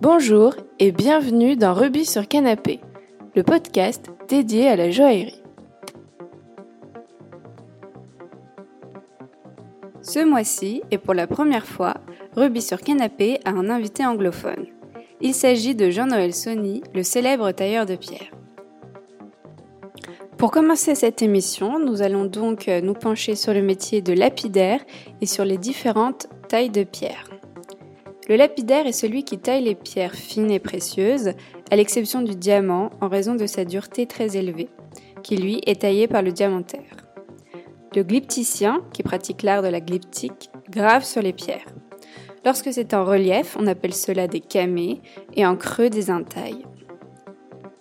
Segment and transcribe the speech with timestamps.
[0.00, 2.78] Bonjour et bienvenue dans Rubis sur Canapé,
[3.34, 5.42] le podcast dédié à la joaillerie.
[10.00, 11.94] Ce mois-ci, et pour la première fois,
[12.36, 14.66] Rubis sur Canapé a un invité anglophone.
[15.20, 18.30] Il s'agit de Jean-Noël Sony, le célèbre tailleur de pierre.
[20.36, 24.80] Pour commencer cette émission, nous allons donc nous pencher sur le métier de lapidaire
[25.20, 27.27] et sur les différentes tailles de pierre.
[28.28, 31.32] Le lapidaire est celui qui taille les pierres fines et précieuses,
[31.70, 34.68] à l'exception du diamant en raison de sa dureté très élevée,
[35.22, 37.08] qui lui est taillé par le diamantaire.
[37.96, 41.74] Le glypticien, qui pratique l'art de la glyptique, grave sur les pierres.
[42.44, 45.00] Lorsque c'est en relief, on appelle cela des camées
[45.34, 46.66] et en creux des intailles.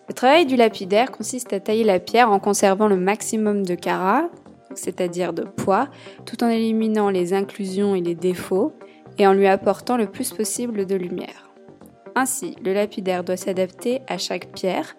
[0.07, 4.29] Le travail du lapidaire consiste à tailler la pierre en conservant le maximum de carats,
[4.75, 5.89] c'est-à-dire de poids,
[6.25, 8.71] tout en éliminant les inclusions et les défauts,
[9.17, 11.49] et en lui apportant le plus possible de lumière.
[12.15, 14.95] Ainsi, le lapidaire doit s'adapter à chaque pierre,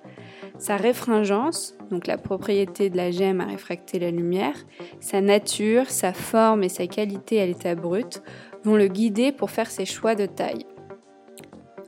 [0.58, 4.54] sa réfringence, donc la propriété de la gemme à réfracter la lumière,
[5.00, 8.22] sa nature, sa forme et sa qualité à l'état brut
[8.64, 10.66] vont le guider pour faire ses choix de taille.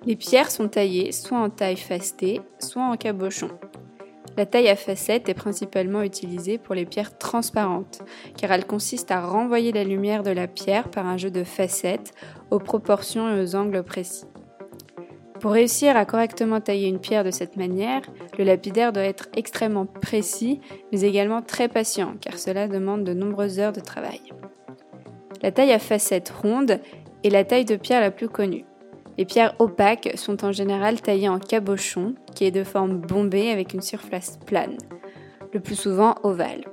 [0.06, 3.50] Les pierres sont taillées soit en taille fastée, soit en cabochon.
[4.40, 8.00] La taille à facettes est principalement utilisée pour les pierres transparentes,
[8.38, 12.14] car elle consiste à renvoyer la lumière de la pierre par un jeu de facettes
[12.50, 14.24] aux proportions et aux angles précis.
[15.40, 18.00] Pour réussir à correctement tailler une pierre de cette manière,
[18.38, 23.58] le lapidaire doit être extrêmement précis, mais également très patient, car cela demande de nombreuses
[23.58, 24.22] heures de travail.
[25.42, 26.80] La taille à facettes ronde
[27.24, 28.64] est la taille de pierre la plus connue.
[29.20, 33.74] Les pierres opaques sont en général taillées en cabochon, qui est de forme bombée avec
[33.74, 34.78] une surface plane,
[35.52, 36.64] le plus souvent ovale.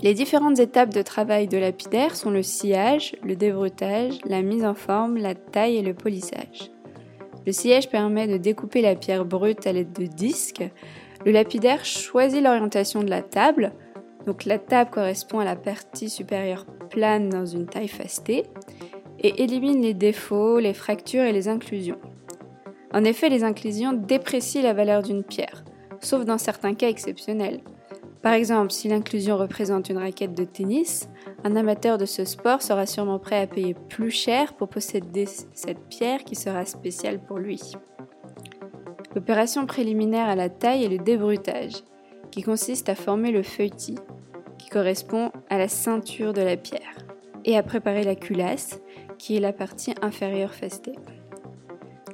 [0.00, 4.72] Les différentes étapes de travail de lapidaire sont le sciage, le débrutage, la mise en
[4.72, 6.70] forme, la taille et le polissage.
[7.44, 10.64] Le sillage permet de découper la pierre brute à l'aide de disques.
[11.26, 13.72] Le lapidaire choisit l'orientation de la table.
[14.24, 18.44] Donc la table correspond à la partie supérieure plane dans une taille fastée
[19.24, 21.98] et élimine les défauts, les fractures et les inclusions.
[22.92, 25.64] En effet, les inclusions déprécient la valeur d'une pierre,
[26.00, 27.60] sauf dans certains cas exceptionnels.
[28.20, 31.08] Par exemple, si l'inclusion représente une raquette de tennis,
[31.42, 35.88] un amateur de ce sport sera sûrement prêt à payer plus cher pour posséder cette
[35.88, 37.60] pierre qui sera spéciale pour lui.
[39.14, 41.82] L'opération préliminaire à la taille est le débrutage,
[42.30, 43.98] qui consiste à former le feuilletis,
[44.58, 47.03] qui correspond à la ceinture de la pierre,
[47.44, 48.80] et à préparer la culasse,
[49.18, 50.94] qui est la partie inférieure festée.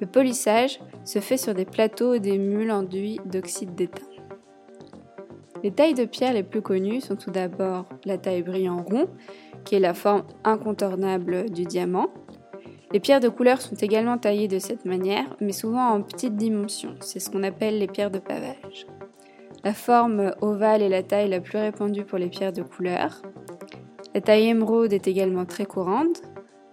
[0.01, 4.07] Le polissage se fait sur des plateaux ou des mules enduits d'oxyde d'étain.
[5.63, 9.09] Les tailles de pierre les plus connues sont tout d'abord la taille brillant rond,
[9.65, 12.09] qui est la forme incontournable du diamant.
[12.93, 16.95] Les pierres de couleur sont également taillées de cette manière, mais souvent en petites dimensions.
[17.01, 18.87] C'est ce qu'on appelle les pierres de pavage.
[19.63, 23.21] La forme ovale est la taille la plus répandue pour les pierres de couleur.
[24.13, 26.23] La taille émeraude est également très courante,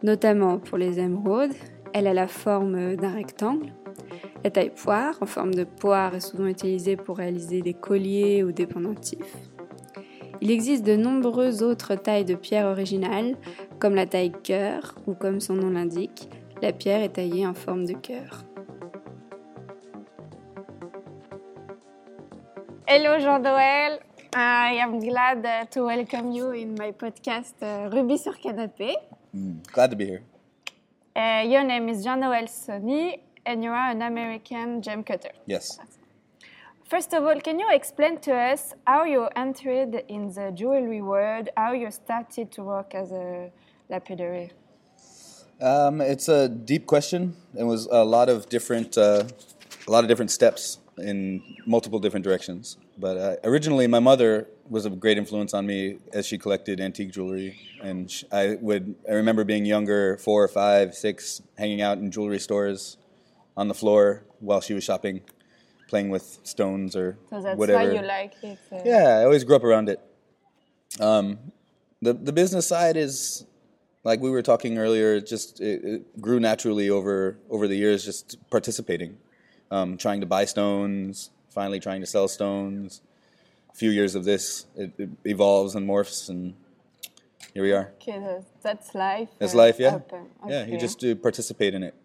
[0.02, 1.53] notamment pour les émeraudes.
[1.94, 3.74] Elle a la forme d'un rectangle.
[4.44, 8.52] La taille poire, en forme de poire, est souvent utilisée pour réaliser des colliers ou
[8.52, 9.36] des pendentifs.
[10.42, 13.36] Il existe de nombreuses autres tailles de pierre originales,
[13.80, 16.30] comme la taille cœur, ou comme son nom l'indique,
[16.62, 18.44] la pierre est taillée en forme de cœur.
[22.88, 24.00] Hello Jean-Noël,
[24.34, 28.96] I am glad uh, to welcome you in my podcast uh, Rubis sur Canapé.
[29.34, 30.24] Mm, glad to be here.
[31.16, 35.32] Uh, your name is Jean-Noël Sony and you are an American gem cutter.
[35.46, 35.80] Yes.
[36.86, 41.50] First of all, can you explain to us how you entered in the jewelry world,
[41.56, 43.52] how you started to work as a
[43.90, 44.52] lapidary?
[45.62, 47.36] Um, it's a deep question.
[47.58, 49.24] It was a lot of different, uh,
[49.88, 52.78] a lot of different steps in multiple different directions.
[52.97, 57.12] But uh, originally, my mother was a great influence on me as she collected antique
[57.12, 58.95] jewelry, and sh- I would.
[59.07, 62.98] I remember being younger, four or five, six, hanging out in jewelry stores
[63.56, 65.22] on the floor while she was shopping,
[65.88, 67.86] playing with stones or So that's whatever.
[67.88, 68.57] why you like it.
[68.72, 70.00] uh, Yeah, I always grew up around it.
[71.00, 71.38] Um,
[72.01, 73.45] the the business side is
[74.04, 75.16] like we were talking earlier.
[75.16, 78.04] it Just it, it grew naturally over over the years.
[78.04, 79.18] Just participating,
[79.69, 83.01] um, trying to buy stones, finally trying to sell stones.
[83.74, 86.54] A few years of this, it, it evolves and morphs, and
[87.54, 87.88] here we are.
[87.95, 88.19] Okay,
[88.62, 89.30] that's life.
[89.39, 89.95] That's uh, life, yeah.
[89.95, 90.24] open.
[90.48, 91.95] Yeah, you just do participate in it.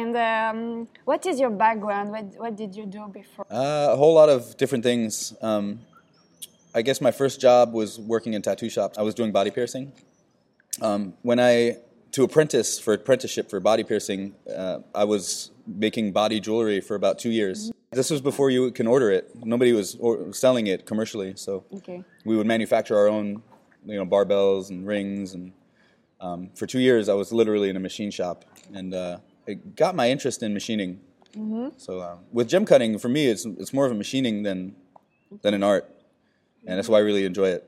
[0.00, 2.10] And um, what is your background?
[2.10, 3.46] What, what did you do before?
[3.48, 5.32] Uh, a whole lot of different things.
[5.40, 5.80] Um,
[6.74, 8.98] I guess my first job was working in tattoo shops.
[8.98, 9.92] I was doing body piercing.
[10.82, 11.76] Um, when I
[12.12, 17.20] to apprentice for apprenticeship for body piercing, uh, I was making body jewelry for about
[17.20, 17.70] two years.
[17.90, 19.30] This was before you can order it.
[19.44, 22.04] Nobody was or- selling it commercially, so Okay.
[22.24, 23.42] we would manufacture our own,
[23.86, 25.32] you know, barbells and rings.
[25.34, 25.52] And
[26.20, 28.44] um, for two years, I was literally in a machine shop,
[28.74, 31.00] and uh, it got my interest in machining.
[31.76, 34.74] So uh, with gem cutting, for me, it's it's more of a machining than
[35.42, 35.84] than an art,
[36.66, 37.62] and that's why I really enjoy it.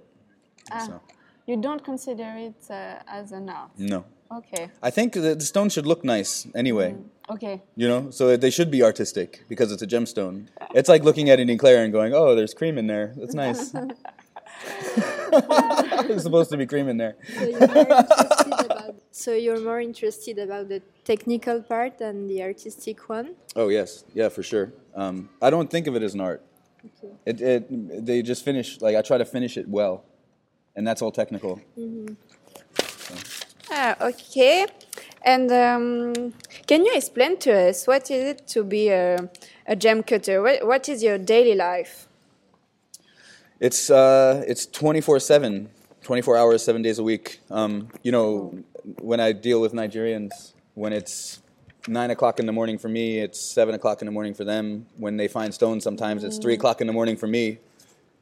[0.86, 1.00] So,
[1.46, 3.70] You don't consider it uh, as an art.
[3.78, 4.70] no, Okay.
[4.82, 6.96] I think the stone should look nice anyway.
[7.30, 7.62] Okay.
[7.76, 10.48] You know, so they should be artistic because it's a gemstone.
[10.74, 13.14] It's like looking at an eclair and going, "Oh, there's cream in there.
[13.16, 13.72] That's nice."
[15.30, 17.16] There's supposed to be cream in there.
[17.32, 22.42] So you're, more interested about, so you're more interested about the technical part than the
[22.42, 23.36] artistic one.
[23.56, 24.72] Oh yes, yeah, for sure.
[24.94, 26.42] Um, I don't think of it as an art.
[26.84, 27.14] Okay.
[27.26, 30.04] It, it they just finish like I try to finish it well,
[30.74, 31.60] and that's all technical.
[33.70, 34.66] Ah, okay.
[35.22, 36.32] And um,
[36.66, 39.28] can you explain to us what is it to be a,
[39.66, 40.40] a gem cutter?
[40.40, 42.06] What, what is your daily life?
[43.60, 45.68] It's uh, it's 24/7,
[46.02, 47.40] 24 hours, seven days a week.
[47.50, 48.58] Um, you know,
[49.02, 51.42] when I deal with Nigerians, when it's
[51.86, 54.86] nine o'clock in the morning for me, it's seven o'clock in the morning for them.
[54.96, 57.58] When they find stones, sometimes it's three o'clock in the morning for me.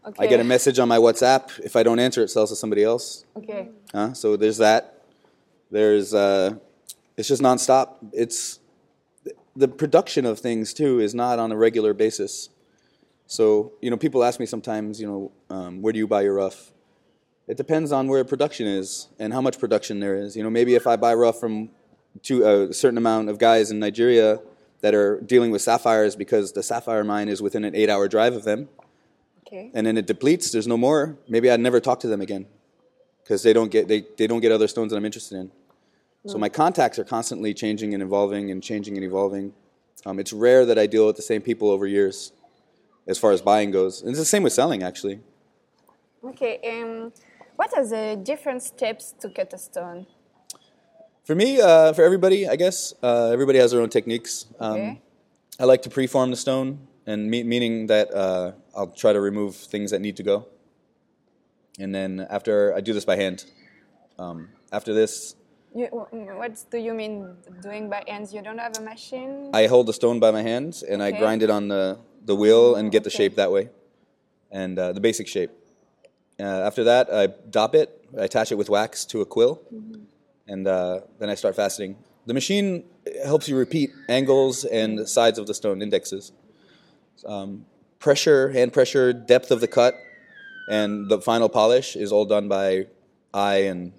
[0.05, 0.25] Okay.
[0.25, 1.61] I get a message on my WhatsApp.
[1.61, 3.25] If I don't answer, it sells to somebody else.
[3.37, 3.69] Okay.
[3.93, 4.15] Huh?
[4.15, 5.03] So there's that.
[5.71, 6.57] There's uh,
[7.19, 7.97] it's just nonstop.
[8.13, 8.61] It's
[9.55, 12.49] the production of things too is not on a regular basis.
[13.27, 16.35] So you know, people ask me sometimes, you know, um, where do you buy your
[16.35, 16.73] rough?
[17.49, 20.37] It depends on where production is and how much production there is.
[20.37, 21.71] You know, maybe if I buy rough from
[22.23, 24.41] to a certain amount of guys in Nigeria
[24.81, 28.45] that are dealing with sapphires because the sapphire mine is within an eight-hour drive of
[28.45, 28.69] them,
[29.47, 29.71] Okay.
[29.75, 30.53] and then it depletes.
[30.53, 31.19] There's no more.
[31.29, 32.47] Maybe I'd never talk to them again
[33.25, 35.51] because they don't get they, they don't get other stones that I'm interested in.
[36.27, 39.55] So my contacts are constantly changing and evolving and changing and evolving.
[40.05, 42.33] Um, it's rare that I deal with the same people over years,
[43.07, 44.03] as far as buying goes.
[44.03, 45.21] And it's the same with selling, actually.
[46.23, 46.61] Okay.
[46.69, 47.13] Um,
[47.57, 50.07] what are the different steps to cut a stone?
[51.25, 54.47] For me, uh, for everybody, I guess uh, everybody has their own techniques.
[54.61, 55.03] Um, Okay.
[55.61, 59.57] I like to preform the stone, and me- meaning that uh, I'll try to remove
[59.57, 60.47] things that need to go.
[61.79, 63.45] And then after I do this by hand.
[64.19, 65.35] Um, after this,
[65.75, 68.33] You, what do you mean doing by hands?
[68.33, 69.51] You don't have a machine?
[69.53, 72.75] I hold the stone by my hands and I grind it on the, the wheel
[72.77, 73.17] and get the Okay.
[73.19, 73.69] shape that way,
[74.51, 75.51] and uh, the basic shape.
[76.41, 79.61] Uh, after that, I dop it, I attach it with wax to a quill,
[80.47, 81.97] and uh, then I start faceting.
[82.27, 82.85] The machine
[83.25, 86.33] helps you repeat angles and sides of the stone, indexes.
[87.27, 87.67] Um,
[87.99, 89.95] pressure, hand pressure, depth of the cut,
[90.71, 92.87] and the final polish is all done by
[93.35, 93.93] eye and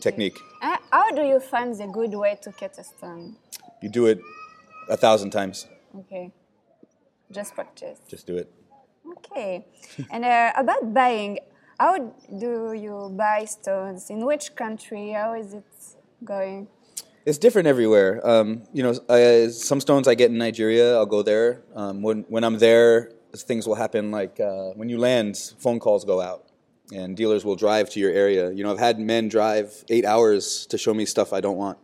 [0.00, 0.38] technique.
[0.62, 3.36] Uh, how do you find the good way to cut a stone?
[3.82, 4.18] You do it
[4.88, 5.66] a thousand times.
[6.00, 6.32] Okay.
[7.30, 7.98] Just practice.
[8.08, 8.48] Just do it.
[9.16, 9.66] Okay.
[10.10, 11.38] and uh, about buying,
[11.78, 11.94] how
[12.44, 14.08] do you buy stones?
[14.08, 15.10] In which country?
[15.10, 15.70] How is it
[16.24, 16.68] going?
[17.26, 18.12] It's different everywhere.
[18.32, 21.62] Um, you know, I, some stones I get in Nigeria, I'll go there.
[21.74, 23.10] Um, when when I'm there,
[23.50, 24.10] things will happen.
[24.10, 26.40] Like uh, when you land, phone calls go out,
[26.92, 28.50] and dealers will drive to your area.
[28.52, 31.78] You know, I've had men drive eight hours to show me stuff I don't want.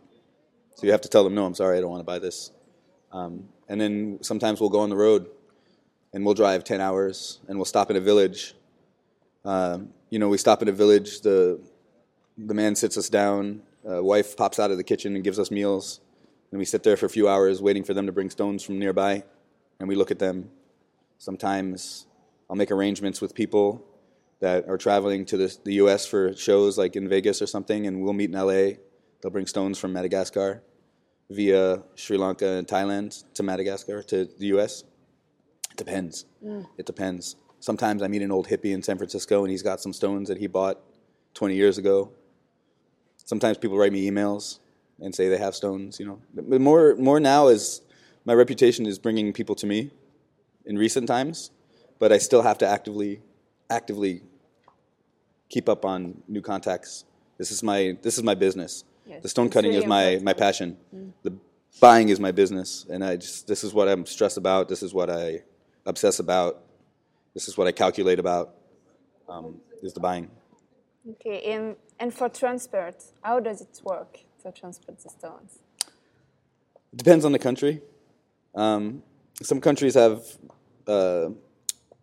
[0.75, 2.51] So you have to tell them, no, I'm sorry, I don't want to buy this.
[3.11, 5.27] Um, and then sometimes we'll go on the road,
[6.13, 8.55] and we'll drive ten hours, and we'll stop in a village.
[9.45, 11.21] Um, you know, we stop in a village.
[11.21, 11.59] The
[12.37, 13.61] the man sits us down.
[13.87, 15.99] Uh, wife pops out of the kitchen and gives us meals,
[16.51, 18.79] and we sit there for a few hours waiting for them to bring stones from
[18.79, 19.23] nearby,
[19.79, 20.49] and we look at them.
[21.17, 22.07] Sometimes
[22.49, 23.85] I'll make arrangements with people
[24.43, 26.05] that are traveling to the, the U.S.
[26.05, 28.77] for shows, like in Vegas or something, and we'll meet in L.A.
[29.21, 30.61] They'll bring stones from Madagascar
[31.29, 34.83] via Sri Lanka and Thailand to Madagascar to the U.S.
[35.71, 36.25] It depends.
[36.45, 36.67] Mm.
[36.77, 37.37] It depends.
[37.61, 40.37] Sometimes I meet an old hippie in San Francisco, and he's got some stones that
[40.37, 40.77] he bought
[41.35, 42.11] 20 years ago.
[43.15, 44.59] Sometimes people write me emails
[44.99, 46.01] and say they have stones.
[46.01, 47.79] You know, but more more now is
[48.25, 49.91] my reputation is bringing people to me
[50.65, 51.51] in recent times,
[51.97, 53.21] but I still have to actively
[53.69, 54.21] actively
[55.53, 57.05] keep up on new contacts.
[57.37, 58.83] This is my this is my business.
[59.05, 60.25] Yes, the stone cutting really is my important.
[60.25, 60.77] my passion.
[61.23, 61.33] The
[61.85, 64.69] buying is my business, and I just this is what I'm stressed about.
[64.73, 65.43] This is what I
[65.85, 66.53] obsess about.
[67.33, 68.55] This is what I calculate about.
[69.27, 70.29] Um, is the buying.
[71.09, 71.53] Okay.
[71.53, 75.59] And, and for transport, how does it work to transport the stones?
[76.91, 77.81] It depends on the country.
[78.55, 79.03] Um,
[79.41, 80.21] some countries have,
[80.87, 81.29] uh,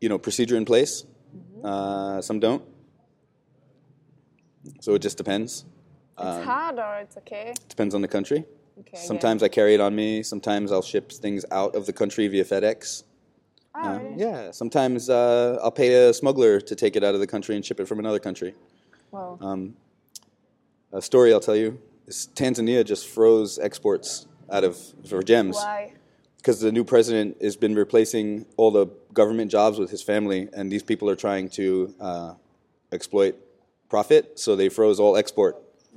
[0.01, 1.05] you know, procedure in place.
[1.65, 2.63] Uh, some don't.
[4.81, 5.65] So it just depends.
[6.19, 7.55] It's hard or it's okay?
[7.69, 8.45] Depends on the country.
[8.81, 8.97] Okay.
[8.99, 10.23] I Sometimes I carry it on me.
[10.23, 13.05] Sometimes I'll ship things out of the country via FedEx.
[13.75, 14.15] Oh, Uh, really?
[14.21, 14.51] yeah.
[14.51, 17.81] Sometimes uh, I'll pay a smuggler to take it out of the country and ship
[17.81, 18.55] it from another country.
[19.11, 19.39] Wow.
[19.41, 19.77] Um,
[20.93, 24.77] a story I'll tell you is Tanzania just froze exports out of
[25.09, 25.93] for gems Why?
[26.37, 30.71] because the new president has been replacing all the government jobs with his family, and
[30.71, 32.35] these people are trying to uh,
[32.93, 33.37] exploit
[33.91, 35.57] profit, so they froze all export.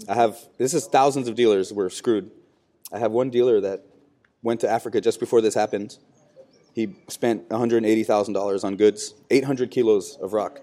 [0.10, 2.32] I have this is thousands of dealers were screwed.
[2.92, 3.86] I have one dealer that
[4.42, 5.98] went to Africa just before this happened.
[6.74, 10.62] He spent $180,000 on goods, 800 kilos of rock.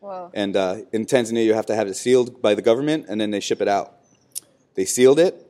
[0.00, 0.30] Wow.
[0.34, 3.30] And uh, in Tanzania, you have to have it sealed by the government, and then
[3.30, 3.94] they ship it out.
[4.74, 5.46] They sealed it,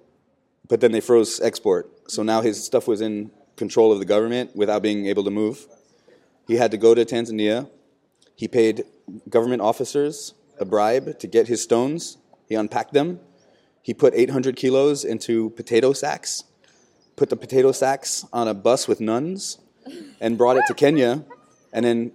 [0.69, 2.11] but then they froze export.
[2.11, 5.67] So now his stuff was in control of the government without being able to move.
[6.47, 7.71] He had to go to Tanzania.
[8.37, 8.85] He paid
[9.29, 12.19] government officers a bribe to get his stones.
[12.49, 13.21] He unpacked them.
[13.83, 16.45] He put 800 kilos into potato sacks,
[17.17, 19.59] put the potato sacks on a bus with nuns,
[20.21, 21.25] and brought it to Kenya,
[21.73, 22.13] and then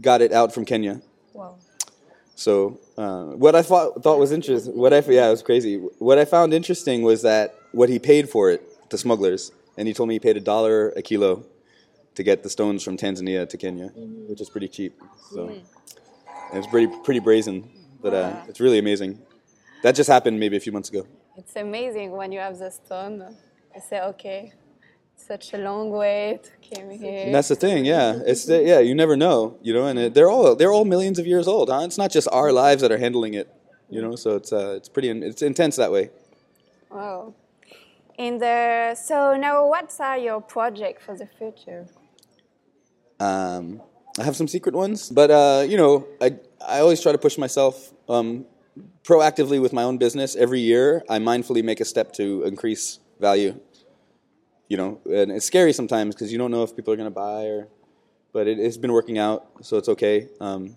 [0.00, 1.02] got it out from Kenya.
[1.34, 1.56] Wow.
[2.34, 5.76] So uh, what I thought thought was interesting, what I yeah, it was crazy.
[5.98, 9.92] What I found interesting was that what he paid for it to smugglers, and he
[9.92, 11.44] told me he paid a dollar a kilo
[12.14, 13.88] to get the stones from Tanzania to Kenya,
[14.28, 14.98] which is pretty cheap.
[15.30, 15.54] So
[16.50, 17.68] and it's pretty pretty brazen,
[18.02, 19.18] but uh, it's really amazing.
[19.82, 21.06] That just happened maybe a few months ago.
[21.36, 23.36] It's amazing when you have the stone.
[23.74, 24.52] I say, okay,
[25.16, 27.26] such a long way to came here.
[27.26, 28.18] And that's the thing, yeah.
[28.26, 31.18] It's the, yeah, you never know, you know, and it, they're all they're all millions
[31.18, 31.70] of years old.
[31.70, 31.82] Huh?
[31.84, 33.48] It's not just our lives that are handling it,
[33.88, 34.16] you know.
[34.16, 36.10] So it's uh, it's pretty in- it's intense that way.
[36.90, 37.34] Wow.
[38.18, 41.86] And uh, so now, what are your projects for the future?
[43.18, 43.80] Um,
[44.20, 47.38] I have some secret ones, but uh, you know, I I always try to push
[47.38, 48.44] myself um,
[49.02, 50.36] proactively with my own business.
[50.36, 53.58] Every year, I mindfully make a step to increase value.
[54.68, 57.18] You know, and it's scary sometimes because you don't know if people are going to
[57.28, 57.68] buy or,
[58.32, 60.28] but it, it's been working out, so it's okay.
[60.38, 60.76] Um,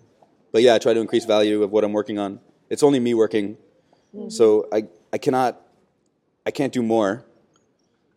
[0.50, 2.40] but yeah, I try to increase value of what I'm working on.
[2.70, 3.58] It's only me working,
[4.30, 5.60] so I I cannot,
[6.46, 7.26] I can't do more.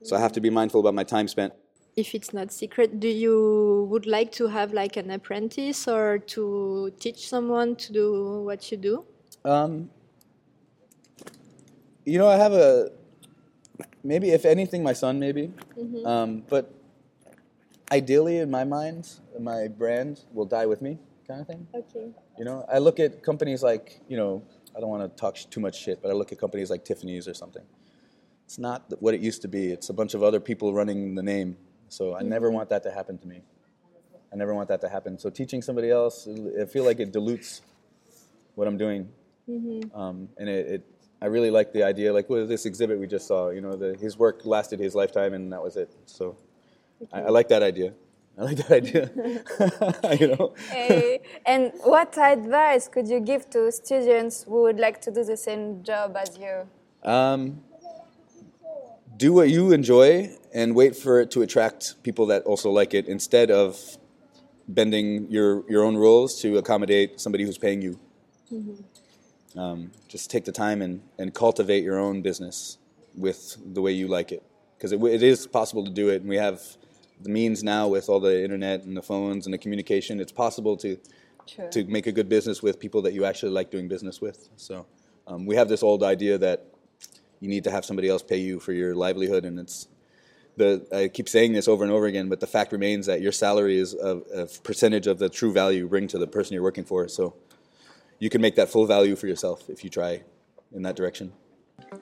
[0.04, 1.52] So I have to be mindful about my time spent.
[1.98, 6.94] If it's not secret, do you would like to have like an apprentice or to
[7.00, 9.04] teach someone to do what you do?
[9.44, 9.90] Um,
[12.06, 12.92] you know, I have a
[14.04, 15.52] maybe if anything, my son maybe.
[16.06, 16.72] Um, but
[17.92, 21.68] ideally, in my mind, my brand will die with me, kind of thing.
[21.74, 22.12] Okay.
[22.38, 24.44] You know, I look at companies like you know,
[24.76, 26.86] I don't want to talk sh- too much shit, but I look at companies like
[26.86, 27.64] Tiffany's or something.
[28.46, 29.72] It's not what it used to be.
[29.72, 31.58] It's a bunch of other people running the name.
[31.90, 33.42] So I never want that to happen to me.
[34.32, 35.18] I never want that to happen.
[35.18, 36.28] So teaching somebody else,
[36.62, 37.62] I feel like it dilutes
[38.56, 39.10] what I'm doing.
[39.94, 40.92] Um, and it, it,
[41.22, 43.50] I really like the idea, like with this exhibit we just saw.
[43.50, 45.90] You know, the, his work lasted his lifetime, and that was it.
[46.06, 46.36] So
[47.14, 47.94] I, I like that idea.
[48.38, 49.10] I like that idea.
[50.20, 50.54] you know.
[50.72, 55.38] Eh, and what advice could you give to students who would like to do the
[55.38, 56.68] same job as you?
[57.10, 57.62] Um,
[59.18, 63.08] do what you enjoy and wait for it to attract people that also like it
[63.08, 63.80] instead of
[64.68, 68.00] bending your, your own rules to accommodate somebody who's paying you.
[69.56, 72.78] Um, just take the time and, and cultivate your own business
[73.16, 74.44] with the way you like it.
[74.78, 76.62] Because it, it is possible to do it, and we have
[77.22, 80.20] the means now with all the internet and the phones and the communication.
[80.20, 80.98] It's possible to
[81.72, 84.50] to make a good business with people that you actually like doing business with.
[84.58, 84.86] So
[85.26, 86.68] um, we have this old idea that
[87.40, 89.88] you need to have somebody else pay you for your livelihood, and it's
[90.56, 93.32] the I keep saying this over and over again, but the fact remains that your
[93.32, 96.64] salary is a, a percentage of the true value you bring to the person you're
[96.64, 97.08] working for.
[97.08, 97.36] So
[98.20, 100.24] you can make that full value for yourself if you try
[100.74, 101.34] in that direction.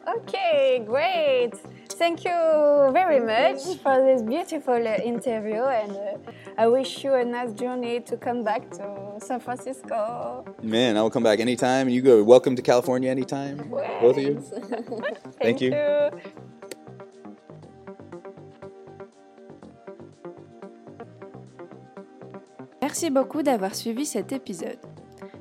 [0.08, 1.52] Okay, great.
[1.90, 7.26] Thank you very much for this beautiful uh, interview, and uh, I wish you a
[7.26, 10.46] nice journey to come back to San Francisco.
[10.62, 11.90] Man, I will come back anytime.
[11.90, 12.24] You go.
[12.24, 13.58] Welcome to California anytime,
[14.02, 14.40] both of you.
[15.42, 15.72] Thank you.
[22.82, 24.78] Merci beaucoup d'avoir suivi cet épisode.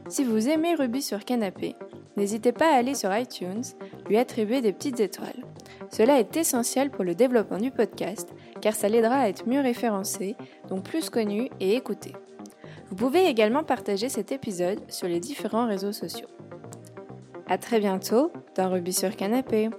[0.08, 1.76] Si vous aimez Ruby sur Canapé,
[2.16, 3.62] n'hésitez pas à aller sur iTunes,
[4.08, 5.44] lui attribuer des petites étoiles.
[5.90, 10.36] Cela est essentiel pour le développement du podcast, car ça l'aidera à être mieux référencé,
[10.68, 12.12] donc plus connu et écouté.
[12.88, 16.28] Vous pouvez également partager cet épisode sur les différents réseaux sociaux.
[17.46, 19.70] À très bientôt dans Ruby sur Canapé.